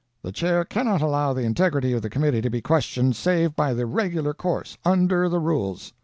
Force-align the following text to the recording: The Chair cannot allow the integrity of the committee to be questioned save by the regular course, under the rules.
The 0.23 0.31
Chair 0.31 0.65
cannot 0.65 1.03
allow 1.03 1.31
the 1.31 1.43
integrity 1.43 1.93
of 1.93 2.01
the 2.01 2.09
committee 2.09 2.41
to 2.41 2.49
be 2.49 2.59
questioned 2.59 3.15
save 3.15 3.55
by 3.55 3.75
the 3.75 3.85
regular 3.85 4.33
course, 4.33 4.75
under 4.83 5.29
the 5.29 5.37
rules. 5.37 5.93